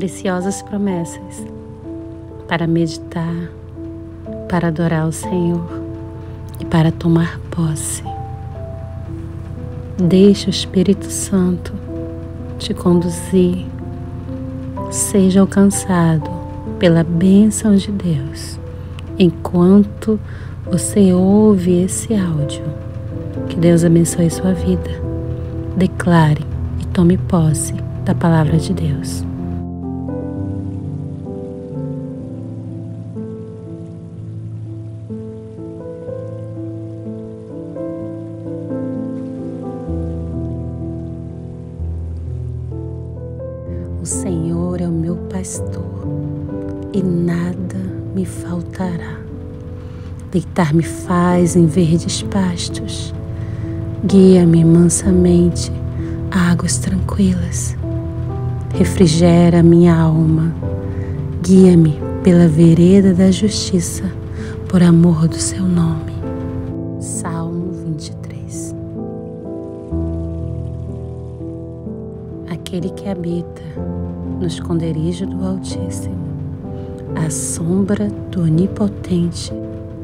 [0.00, 1.46] preciosas promessas
[2.48, 3.50] para meditar,
[4.48, 5.62] para adorar o Senhor
[6.58, 8.02] e para tomar posse.
[9.98, 11.74] Deixe o Espírito Santo
[12.58, 13.66] te conduzir,
[14.90, 16.30] seja alcançado
[16.78, 18.58] pela bênção de Deus
[19.18, 20.18] enquanto
[20.64, 22.64] você ouve esse áudio.
[23.50, 24.90] Que Deus abençoe sua vida.
[25.76, 26.42] Declare
[26.80, 29.28] e tome posse da palavra de Deus.
[48.14, 49.20] Me faltará.
[50.30, 53.12] Deitar-me faz em verdes pastos,
[54.04, 55.72] guia-me mansamente
[56.30, 57.76] a águas tranquilas,
[58.72, 60.54] refrigera minha alma,
[61.42, 64.04] guia-me pela vereda da justiça,
[64.68, 66.12] por amor do seu nome.
[67.00, 68.74] Salmo 23
[72.48, 73.62] Aquele que habita
[74.38, 76.29] no esconderijo do Altíssimo,
[77.30, 79.52] sombra do Onipotente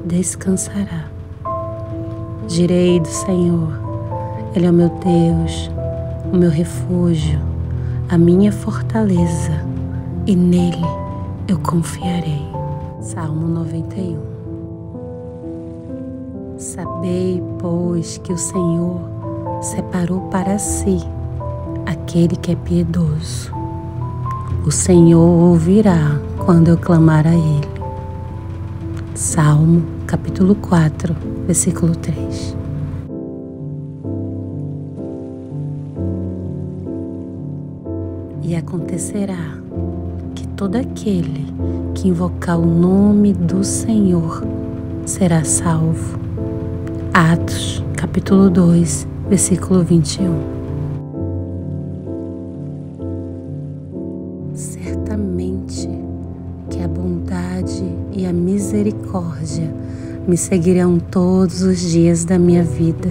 [0.05, 1.11] descansará.
[2.47, 3.73] Direi do Senhor,
[4.55, 5.71] Ele é o meu Deus,
[6.33, 7.41] o meu refúgio,
[8.09, 9.53] a minha fortaleza,
[10.27, 10.85] e nele
[11.49, 12.47] eu confiarei.
[13.01, 14.37] Salmo 91
[16.59, 19.01] Sabei, pois, que o Senhor
[19.61, 20.99] separou para si
[21.85, 23.53] aquele que é piedoso.
[24.65, 27.69] O Senhor ouvirá quando eu clamar a Ele.
[29.17, 32.57] Salmo capítulo 4, versículo 3.
[38.45, 39.59] E acontecerá
[40.37, 41.45] que todo aquele
[41.97, 44.45] que invocar o nome do Senhor
[45.05, 46.17] será salvo.
[47.13, 50.56] Atos capítulo 2, versículo 21.
[59.07, 59.73] Misericórdia
[60.27, 63.09] me seguirão todos os dias da minha vida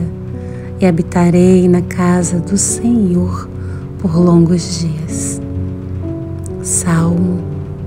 [0.79, 3.49] e habitarei na casa do Senhor
[3.99, 5.41] por longos dias.
[6.61, 7.39] Salmo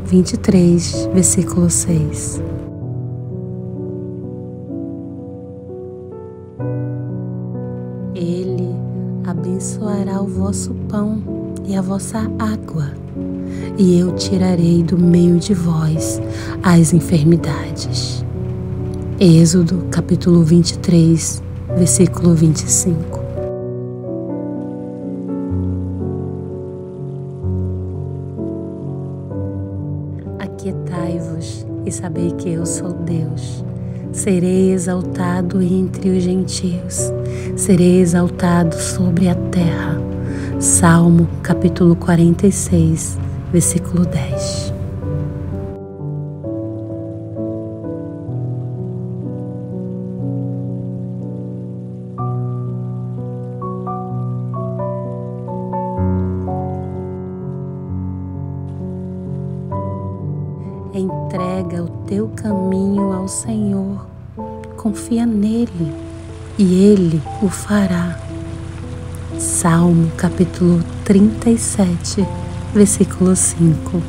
[0.06, 2.40] 23, versículo 6.
[8.14, 8.74] Ele
[9.26, 11.22] abençoará o vosso pão
[11.66, 12.86] e a vossa água
[13.78, 16.20] e eu tirarei do meio de vós
[16.62, 18.24] as enfermidades.
[19.20, 21.40] Êxodo capítulo 23,
[21.76, 23.20] versículo 25.
[30.40, 33.64] Aquietai-vos e sabei que eu sou Deus.
[34.10, 37.12] Serei exaltado entre os gentios,
[37.54, 40.00] serei exaltado sobre a terra.
[40.58, 44.74] Salmo capítulo 46, versículo 10.
[60.94, 64.06] Entrega o teu caminho ao Senhor,
[64.76, 65.94] confia nele
[66.58, 68.18] e ele o fará.
[69.38, 72.26] Salmo capítulo 37,
[72.72, 74.02] versículo 5.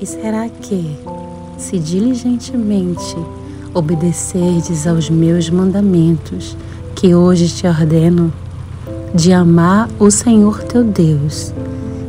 [0.00, 0.96] E será que,
[1.58, 3.16] se diligentemente
[3.74, 6.56] obedecerdes aos meus mandamentos,
[6.94, 8.32] que hoje te ordeno,
[9.14, 11.52] de amar o Senhor teu Deus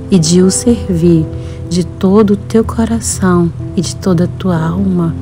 [0.10, 1.26] e de o servir
[1.70, 5.16] de todo o teu coração e de toda a tua alma,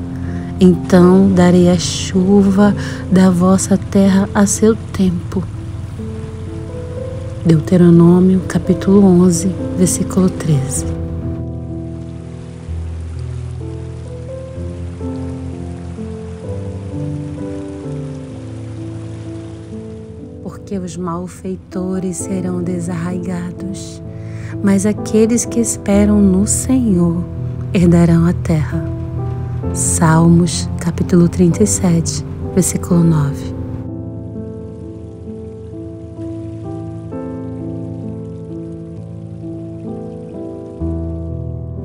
[0.59, 2.75] então darei a chuva
[3.11, 5.43] da vossa terra a seu tempo.
[7.45, 10.85] Deuteronômio capítulo 11, versículo 13.
[20.43, 24.01] Porque os malfeitores serão desarraigados,
[24.61, 27.38] mas aqueles que esperam no Senhor
[27.73, 28.83] herdarão a terra.
[29.73, 33.59] Salmos, capítulo 37, versículo 9.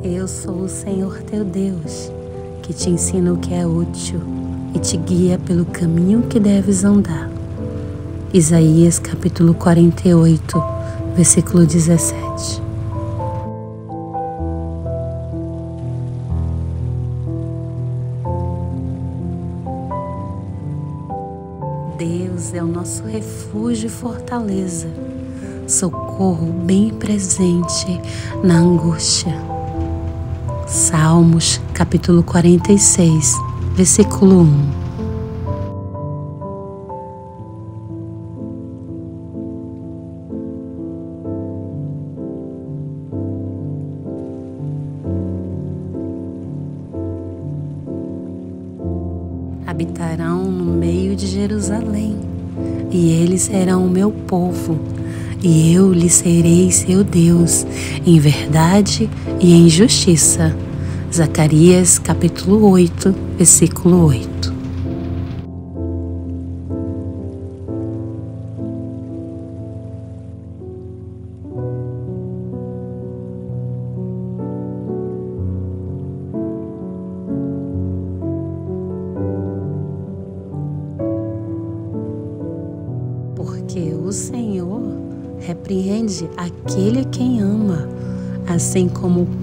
[0.03, 2.11] Eu sou o Senhor teu Deus,
[2.63, 4.21] que te ensina o que é útil
[4.75, 7.31] e te guia pelo caminho que deves andar.
[8.33, 10.63] Isaías capítulo 48,
[11.15, 12.24] versículo 17.
[24.05, 24.87] Fortaleza,
[25.67, 27.99] socorro bem presente
[28.43, 29.33] na angústia.
[30.67, 33.33] Salmos capítulo 46,
[33.75, 34.85] versículo 1.
[49.67, 52.34] habitarão no meio de Jerusalém,
[52.91, 54.79] e eles serão o meu povo,
[55.43, 57.67] e eu lhes serei seu Deus,
[58.07, 59.11] em verdade
[59.41, 60.57] e em justiça.
[61.13, 64.54] Zacarias capítulo 8, versículo 8.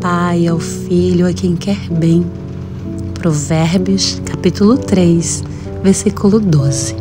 [0.01, 2.25] Pai ao filho a quem quer bem.
[3.13, 5.44] Provérbios, capítulo 3,
[5.83, 6.95] versículo 12.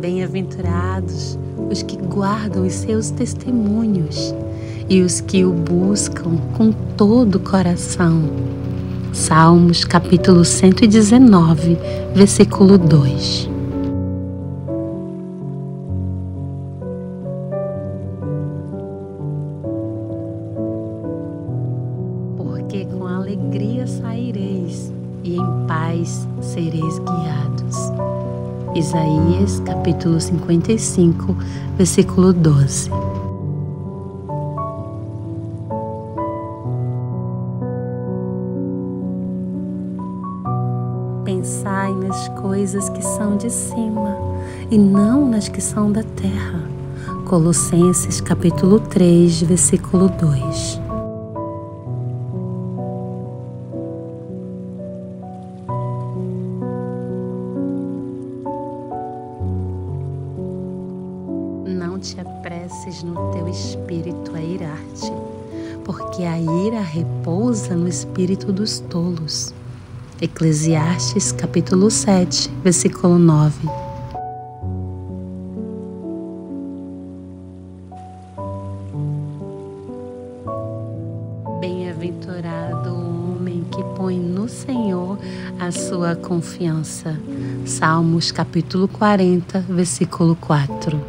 [0.00, 1.38] Bem-aventurados
[1.70, 4.34] os que guardam os seus testemunhos
[4.88, 8.24] e os que o buscam com todo o coração.
[9.12, 11.78] Salmos capítulo 119,
[12.14, 13.50] versículo 2.
[22.36, 24.92] Porque com alegria saireis
[25.24, 27.76] e em paz sereis guiados.
[28.74, 31.36] Isaías capítulo 55,
[31.76, 33.07] versículo 12.
[45.38, 46.60] Nas que são da terra.
[47.24, 50.80] Colossenses capítulo 3, versículo 2.
[61.68, 65.12] Não te apresses no teu espírito a irar-te,
[65.84, 69.54] porque a ira repousa no espírito dos tolos.
[70.20, 73.87] Eclesiastes capítulo 7, versículo 9.
[86.28, 87.18] Confiança.
[87.64, 91.00] Salmos capítulo 40, versículo 4.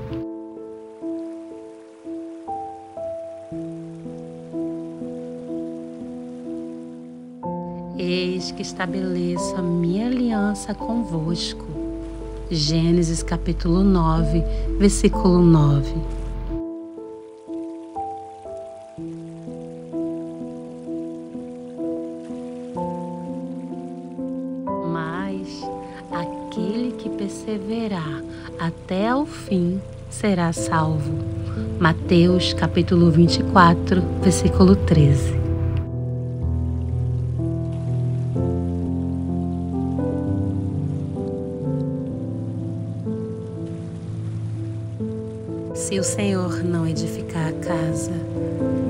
[7.98, 11.68] Eis que estabeleço a minha aliança convosco.
[12.50, 14.42] Gênesis capítulo 9,
[14.80, 16.19] versículo 9.
[26.70, 28.24] Aquele que perseverar
[28.60, 31.12] até ao fim será salvo.
[31.80, 35.40] Mateus capítulo 24, versículo 13.
[45.74, 48.12] Se o Senhor não edificar a casa,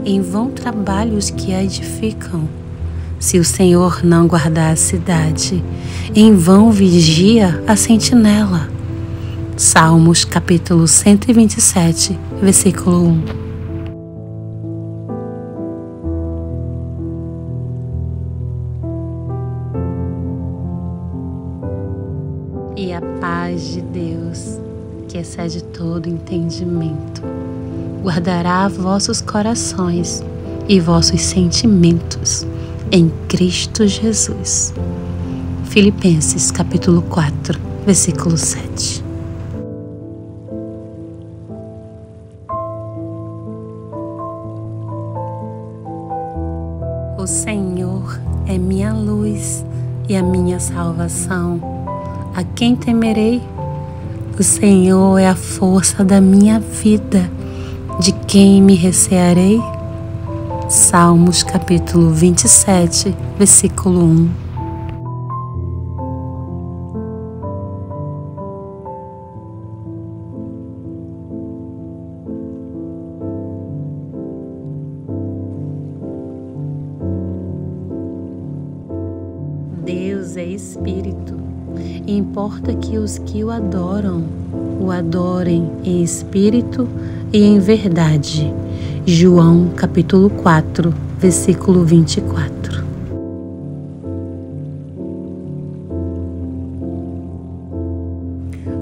[0.04, 2.46] em vão trabalham os que a edificam.
[3.20, 5.62] Se o Senhor não guardar a cidade,
[6.16, 8.70] em vão vigia a sentinela.
[9.58, 13.24] Salmos capítulo 127, versículo 1.
[22.78, 24.60] E a paz de Deus
[25.10, 27.22] que excede todo entendimento,
[28.02, 30.24] guardará vossos corações
[30.70, 32.48] e vossos sentimentos
[32.92, 34.74] em Cristo Jesus.
[35.66, 39.04] Filipenses capítulo 4, versículo 7.
[47.18, 49.64] O Senhor é minha luz
[50.08, 51.62] e a minha salvação.
[52.36, 53.42] A quem temerei?
[54.40, 57.30] O Senhor é a força da minha vida.
[58.00, 59.60] De quem me recearei?
[60.70, 64.30] Salmos capítulo 27, versículo 1.
[79.84, 81.36] Deus é Espírito,
[82.06, 84.24] importa que os que o adoram
[84.80, 86.88] o adorem em espírito
[87.34, 88.54] e em verdade.
[89.06, 92.84] João capítulo 4, versículo 24.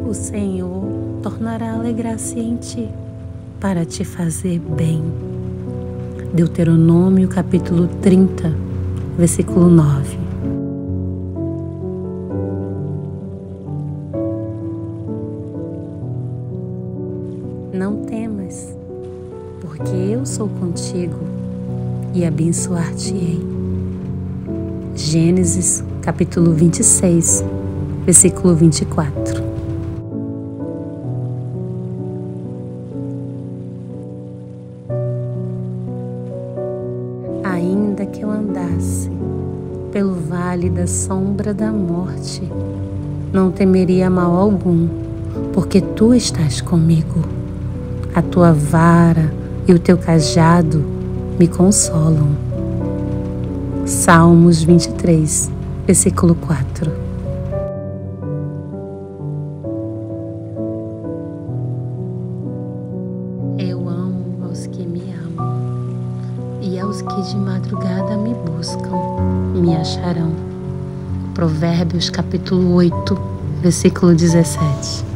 [0.08, 0.84] O Senhor
[1.22, 2.90] tornará alegrar-se em ti
[3.60, 5.02] para te fazer bem.
[6.34, 8.54] Deuteronômio capítulo 30,
[9.18, 10.17] versículo 9.
[20.98, 21.20] Contigo
[22.13, 23.39] e abençoar-te-ei.
[24.96, 27.46] Gênesis capítulo 26,
[28.04, 29.44] versículo 24.
[37.44, 39.12] Ainda que eu andasse
[39.92, 42.42] pelo vale da sombra da morte,
[43.32, 44.88] não temeria mal algum,
[45.54, 47.24] porque tu estás comigo
[48.16, 49.37] a tua vara
[49.68, 50.84] e o teu cajado
[51.38, 52.30] me consolam.
[53.86, 55.52] Salmos 23,
[55.86, 56.92] versículo 4.
[63.58, 65.90] Eu amo aos que me amam,
[66.62, 68.96] e aos que de madrugada me buscam,
[69.54, 70.32] me acharão.
[71.34, 73.18] Provérbios capítulo 8,
[73.62, 75.07] versículo 17.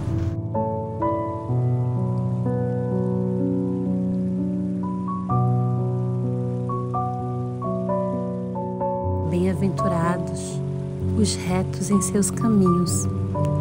[12.12, 13.08] Seus caminhos,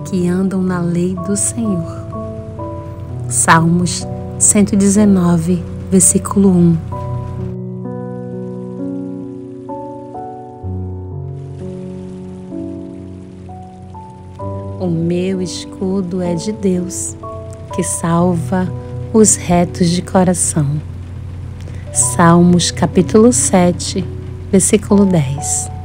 [0.08, 1.86] que andam na lei do Senhor.
[3.28, 4.04] Salmos
[4.40, 6.76] 119, versículo 1.
[14.80, 17.16] O meu escudo é de Deus,
[17.72, 18.68] que salva
[19.12, 20.66] os retos de coração.
[21.92, 24.04] Salmos capítulo 7,
[24.50, 25.79] versículo 10.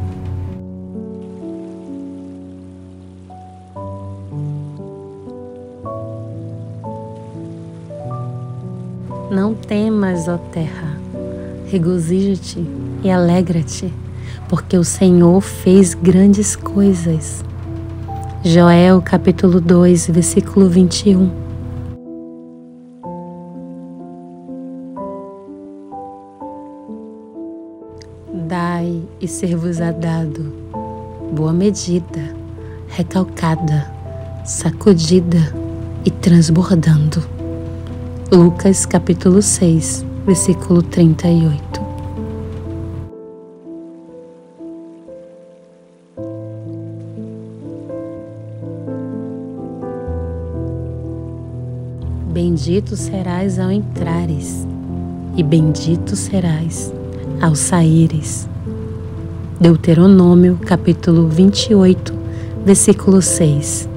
[9.68, 10.98] Temas, ó terra,
[11.72, 12.66] regozija-te
[13.04, 13.92] e alegra-te,
[14.48, 17.44] porque o Senhor fez grandes coisas.
[18.44, 21.32] Joel capítulo 2, versículo 21.
[28.48, 30.54] Dai e ser-vos-á dado,
[31.32, 32.36] boa medida,
[32.90, 33.92] recalcada,
[34.46, 35.40] sacudida
[36.06, 37.35] e transbordando.
[38.32, 41.62] Lucas capítulo 6, versículo 38.
[52.34, 54.67] Bendito serás ao entrares,
[55.38, 56.91] e bendito serás
[57.39, 58.50] ao saíres.
[59.62, 62.12] Deuteronômio capítulo 28,
[62.65, 63.95] versículo 6.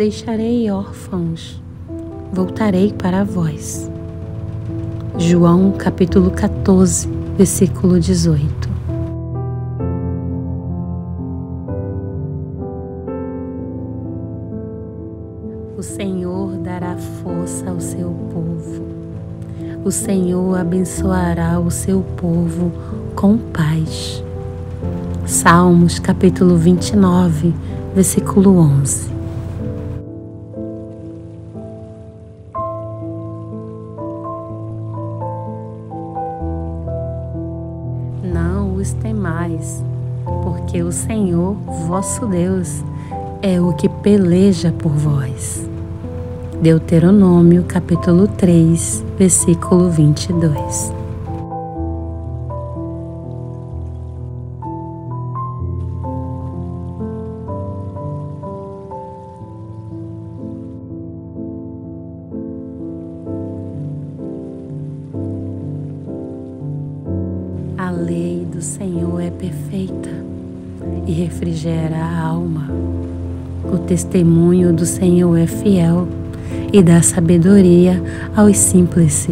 [0.00, 1.62] Deixarei órfãos,
[2.32, 3.90] voltarei para vós.
[5.18, 8.70] João capítulo 14, versículo 18.
[15.76, 18.82] O Senhor dará força ao seu povo.
[19.84, 22.72] O Senhor abençoará o seu povo
[23.14, 24.24] com paz.
[25.26, 27.52] Salmos capítulo 29,
[27.94, 29.09] versículo 11.
[40.42, 41.54] Porque o Senhor,
[41.86, 42.84] vosso Deus,
[43.42, 45.68] é o que peleja por vós.
[46.60, 50.99] Deuteronômio capítulo 3, versículo 22.
[74.10, 76.08] Testemunho do Senhor é fiel
[76.72, 78.02] e dá sabedoria
[78.34, 79.28] aos simples.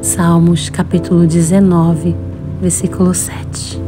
[0.00, 2.14] Salmos capítulo 19,
[2.60, 3.82] versículo 7.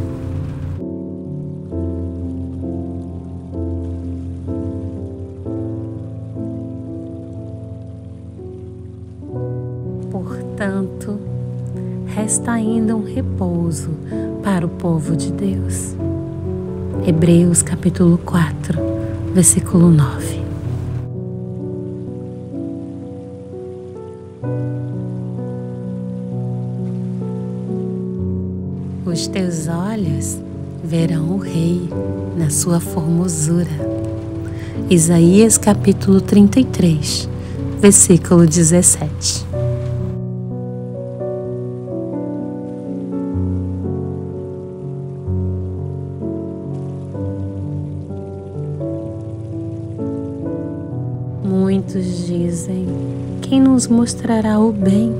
[10.11, 11.21] Portanto,
[12.07, 13.91] resta ainda um repouso
[14.43, 15.95] para o povo de Deus.
[17.07, 18.96] Hebreus capítulo 4,
[19.37, 20.41] versículo 9.
[29.05, 30.39] Os teus olhos
[30.83, 31.87] verão o Rei
[32.39, 33.67] na sua formosura.
[34.89, 37.29] Isaías capítulo 33,
[37.79, 39.46] versículo 17.
[54.07, 55.13] Mostrará o bem?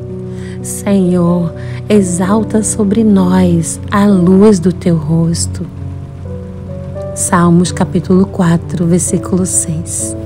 [0.63, 1.53] Senhor,
[1.89, 5.67] exalta sobre nós a luz do teu rosto.
[7.13, 10.17] Salmos capítulo 4, versículo 6.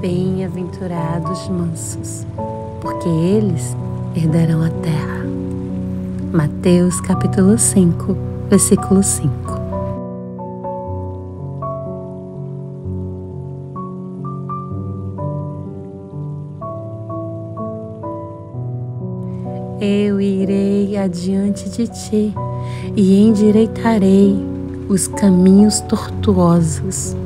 [0.00, 2.26] Bem-aventurados mansos,
[2.80, 3.76] porque eles
[4.16, 5.29] herdarão a terra.
[6.32, 8.16] Mateus capítulo 5,
[8.48, 9.30] versículo 5.
[19.80, 22.32] Eu irei adiante de ti
[22.94, 24.38] e endireitarei
[24.88, 27.16] os caminhos tortuosos.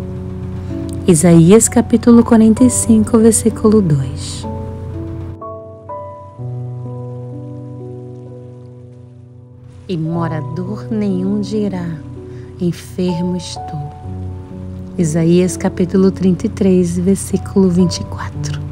[1.07, 4.54] Isaías capítulo 45, versículo 2.
[10.95, 11.87] Nenhum dirá:
[12.61, 13.85] Enfermo estou.
[14.97, 18.63] Isaías capítulo 33, versículo 24.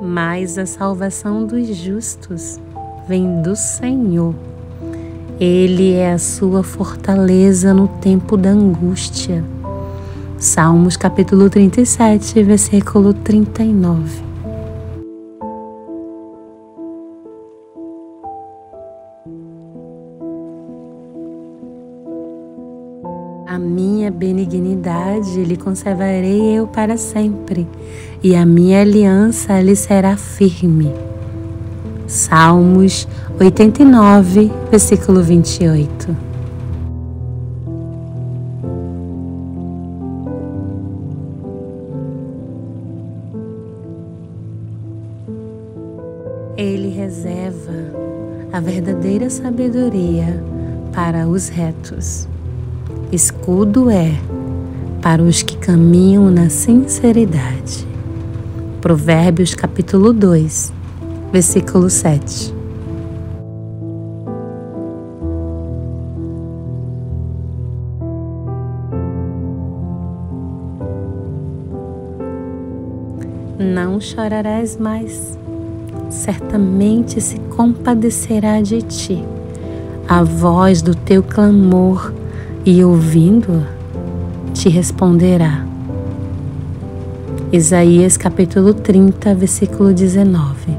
[0.00, 2.60] Mas a salvação dos justos
[3.08, 4.34] vem do Senhor.
[5.40, 9.44] Ele é a sua fortaleza no tempo da angústia.
[10.40, 14.22] Salmos capítulo 37, versículo 39.
[23.48, 27.66] A minha benignidade lhe conservarei eu para sempre,
[28.22, 30.94] e a minha aliança lhe será firme.
[32.06, 33.08] Salmos
[33.40, 36.27] 89, versículo 28.
[51.38, 52.28] Os retos.
[53.12, 54.12] Escudo é
[55.00, 57.86] para os que caminham na sinceridade.
[58.80, 60.72] Provérbios capítulo 2,
[61.32, 62.52] versículo 7.
[73.60, 75.38] Não chorarás mais
[76.10, 79.22] certamente se compadecerá de ti,
[80.08, 82.14] a voz do teu clamor,
[82.64, 83.66] e ouvindo-a,
[84.54, 85.66] te responderá.
[87.52, 90.77] Isaías capítulo 30, versículo 19.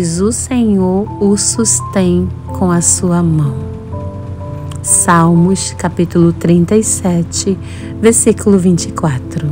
[0.00, 2.26] Pois o Senhor o sustém
[2.58, 3.54] com a sua mão.
[4.82, 7.58] Salmos capítulo 37,
[8.00, 9.46] versículo 24.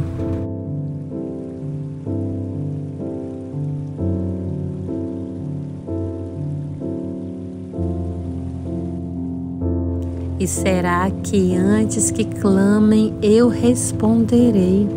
[10.41, 14.89] E será que antes que clamem eu responderei?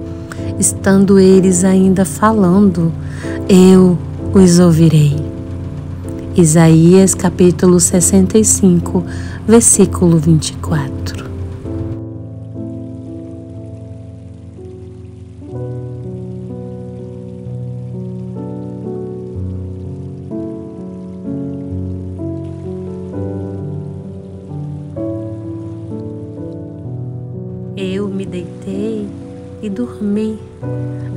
[0.57, 2.89] Estando eles ainda falando,
[3.49, 3.97] eu
[4.33, 5.30] os ouvirei.
[6.33, 9.03] Isaías capítulo 65,
[9.45, 11.29] versículo 24.
[27.75, 29.05] Eu me deitei
[29.61, 30.39] e dormi.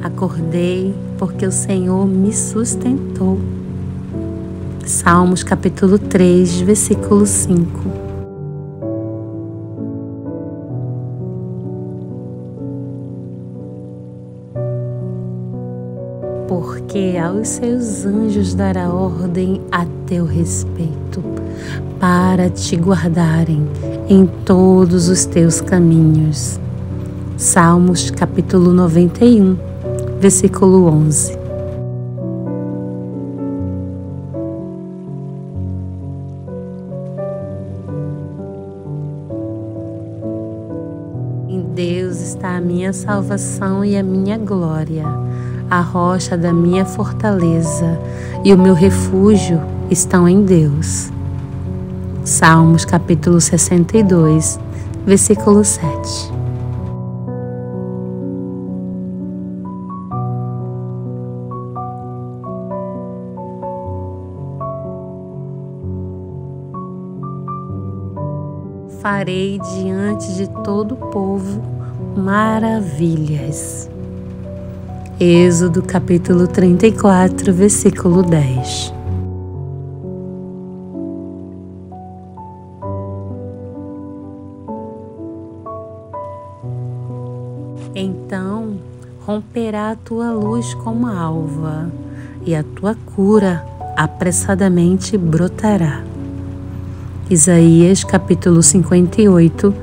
[0.03, 3.54] Acordei porque o Senhor me sustentou.
[5.05, 7.63] Salmos capítulo 3, versículo 5.
[16.49, 21.23] Porque aos seus anjos dará ordem a teu respeito,
[22.01, 23.69] para te guardarem
[24.09, 26.59] em todos os teus caminhos.
[27.37, 29.59] Salmos capítulo 91,
[30.19, 31.44] versículo 11.
[42.85, 45.07] Minha salvação e a minha glória,
[45.71, 47.99] a rocha da minha fortaleza
[48.45, 49.59] e o meu refúgio
[49.91, 51.11] estão em Deus.
[52.27, 54.61] Salmos capítulo 62,
[55.07, 56.31] versículo 7.
[69.01, 71.84] Farei diante de todo o povo
[72.17, 73.91] maravilhas.
[75.19, 78.93] Êxodo capítulo 34, versículo 10.
[87.95, 88.75] Então
[89.25, 91.91] romperá a tua luz como alva,
[92.45, 93.65] e a tua cura
[93.97, 96.03] apressadamente brotará.
[97.31, 99.75] Isaías capítulo 58,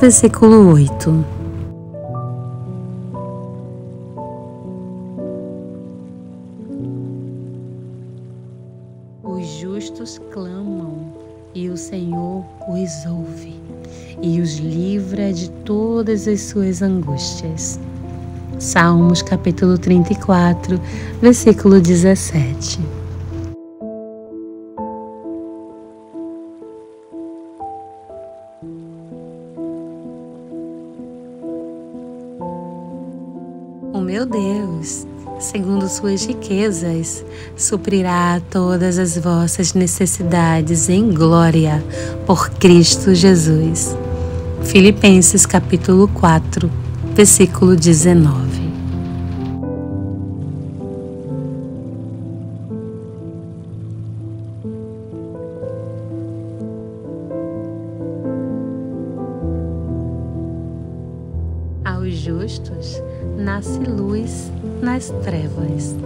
[0.00, 1.39] versículo 8.
[16.20, 17.80] Todas as suas angústias.
[18.58, 20.78] Salmos capítulo 34,
[21.22, 22.78] versículo 17.
[33.94, 35.06] O meu Deus,
[35.38, 37.24] segundo suas riquezas,
[37.56, 41.82] suprirá todas as vossas necessidades em glória
[42.26, 43.96] por Cristo Jesus.
[44.64, 46.70] Filipenses capítulo 4,
[47.14, 48.30] versículo 19.
[61.84, 63.02] Aos justos
[63.36, 65.96] nasce luz nas trevas.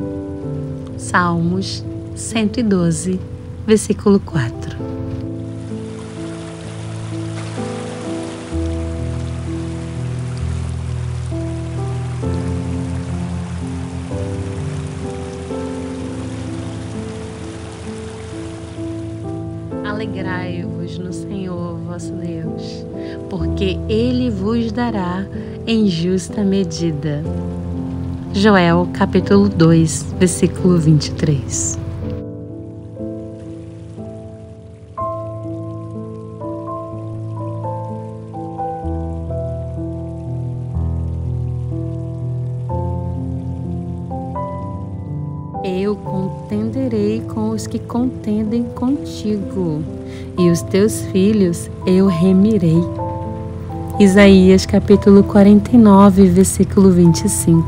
[0.96, 3.18] Salmos 112,
[3.66, 4.63] versículo 4.
[19.94, 22.84] Alegrai-vos no Senhor vosso Deus,
[23.30, 25.24] porque Ele vos dará
[25.68, 27.22] em justa medida.
[28.32, 31.78] Joel capítulo 2, versículo 23.
[45.62, 48.33] Eu contenderei com os que os
[50.74, 52.82] teus filhos eu remirei.
[54.00, 57.64] Isaías capítulo 49, versículo 25.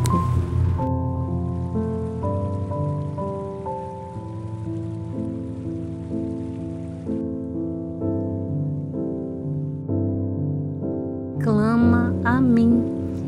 [11.38, 12.82] Clama a mim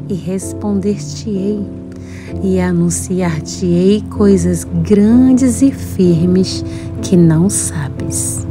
[0.08, 1.64] e responder-te-ei
[2.42, 6.64] e anunciar-te-ei coisas grandes e firmes
[7.00, 8.47] que não sabes.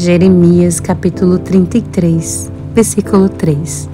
[0.00, 3.88] Jeremias capítulo 33, versículo 3.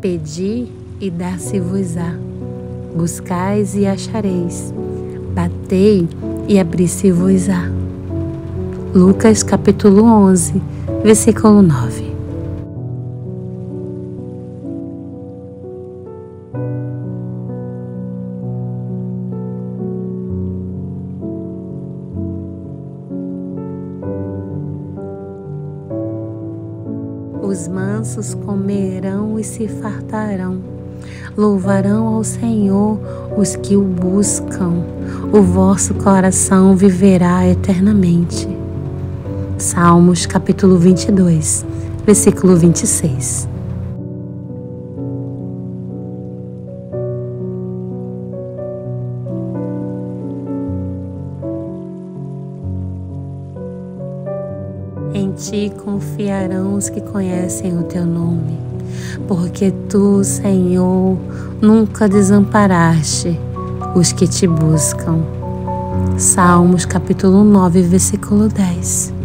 [0.00, 2.14] Pedi e dar-se-vos-á.
[2.96, 4.72] Buscais e achareis.
[5.34, 6.08] Batei
[6.48, 7.70] e abri-se-vos-á.
[8.94, 10.62] Lucas capítulo 11,
[11.04, 12.07] versículo 9.
[29.58, 30.60] Se fartarão,
[31.36, 32.98] Louvarão ao Senhor
[33.36, 34.84] os que o buscam,
[35.32, 38.48] o vosso coração viverá eternamente.
[39.56, 41.66] Salmos capítulo 22,
[42.06, 43.48] versículo 26.
[55.14, 58.67] Em ti confiarão os que conhecem o teu nome
[59.26, 61.16] porque tu, Senhor,
[61.60, 63.38] nunca desamparaste
[63.94, 65.18] os que te buscam.
[66.16, 69.17] Salmos capítulo 9, versículo 10.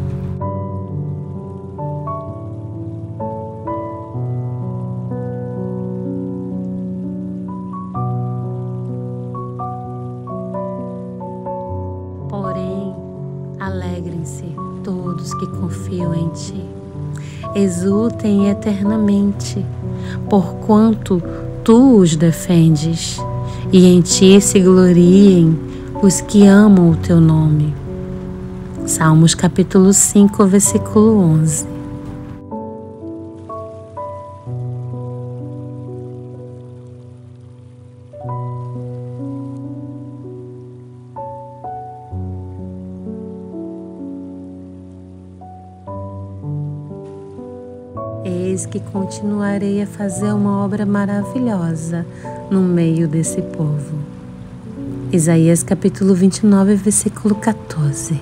[17.55, 19.65] Exultem eternamente,
[20.29, 21.21] porquanto
[21.63, 23.17] tu os defendes,
[23.71, 25.57] e em ti se gloriem
[26.01, 27.73] os que amam o teu nome.
[28.85, 31.72] Salmos capítulo 5, versículo 11.
[48.93, 52.05] Continuarei a fazer uma obra maravilhosa
[52.51, 53.97] no meio desse povo.
[55.11, 58.21] Isaías capítulo 29, versículo 14.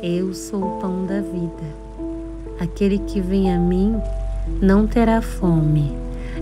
[0.00, 1.50] Eu sou o pão da vida.
[2.60, 4.00] Aquele que vem a mim
[4.62, 5.92] não terá fome,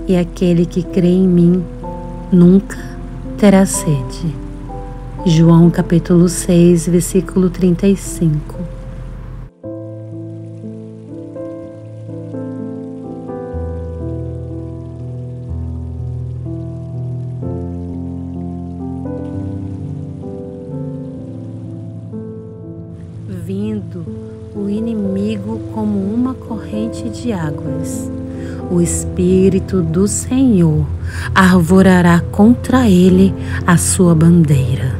[0.08, 1.62] e aquele que crê em mim
[2.32, 2.78] nunca
[3.36, 4.34] terá sede.
[5.26, 8.56] João capítulo 6, versículo 35.
[23.44, 24.06] Vindo
[24.56, 28.10] o inimigo como uma corrente de águas.
[28.70, 28.80] O
[29.18, 30.86] Espírito do Senhor
[31.34, 33.34] arvorará contra ele
[33.66, 34.94] a sua bandeira.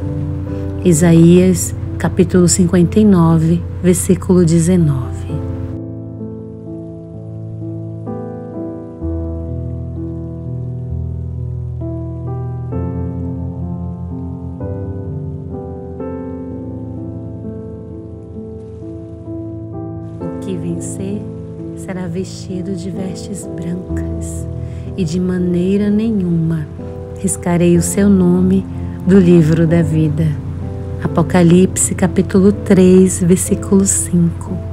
[0.83, 5.18] Isaías capítulo 59, versículo 19.
[27.59, 28.65] Riscarei o seu nome
[29.05, 30.25] do livro da vida.
[31.03, 34.68] Apocalipse capítulo 3, versículo 5.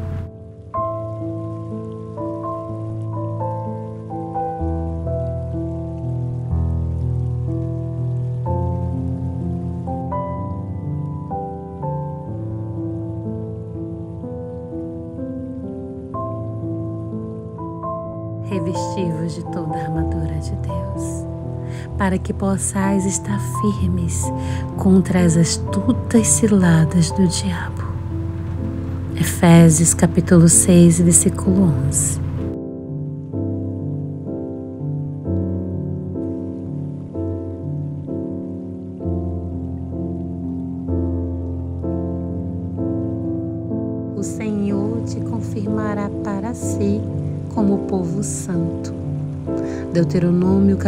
[22.27, 24.25] Que possais estar firmes
[24.77, 27.85] contra as astutas ciladas do diabo.
[29.15, 32.26] Efésios capítulo 6, versículo 11.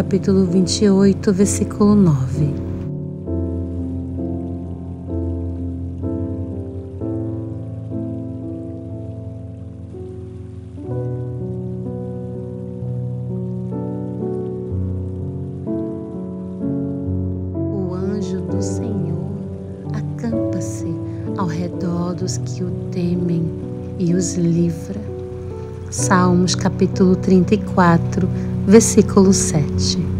[0.09, 2.55] Capítulo 28, versículo 9.
[17.71, 18.89] O anjo do Senhor
[19.93, 20.87] acampa-se
[21.37, 23.45] ao redor dos que o temem
[23.99, 25.19] e os livra
[25.91, 28.29] Salmos capítulo 34,
[28.69, 30.18] versículo 7.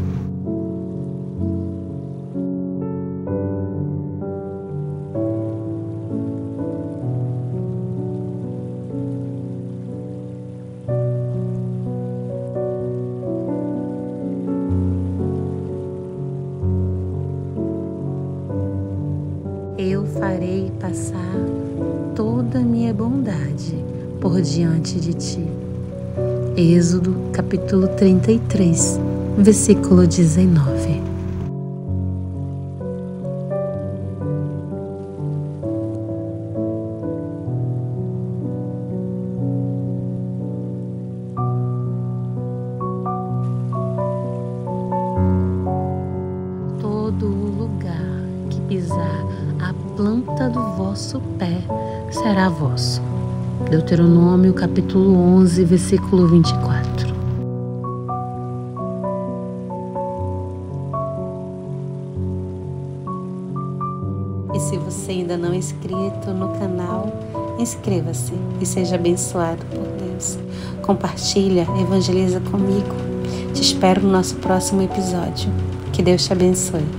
[27.49, 29.01] capítulo 33,
[29.39, 31.09] versículo 19.
[49.97, 51.61] planta do vosso pé
[52.13, 53.03] será vosso.
[53.69, 56.68] Deuteronômio capítulo 11, versículo 24.
[65.59, 67.13] Inscrito no canal,
[67.59, 70.39] inscreva-se e seja abençoado por Deus.
[70.83, 72.95] Compartilha, evangeliza comigo.
[73.53, 75.51] Te espero no nosso próximo episódio.
[75.93, 76.98] Que Deus te abençoe.